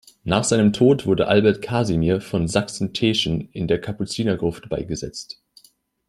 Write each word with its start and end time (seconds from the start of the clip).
Nach 0.23 0.43
seinem 0.43 0.73
Tod 0.73 1.05
wurde 1.05 1.27
Albert 1.27 1.61
Kasimir 1.61 2.21
von 2.21 2.47
Sachsen-Teschen 2.47 3.49
in 3.51 3.67
der 3.67 3.79
Kapuzinergruft 3.79 4.67
beigesetzt. 4.67 5.39